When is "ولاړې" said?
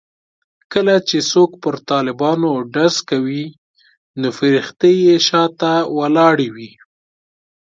5.97-6.49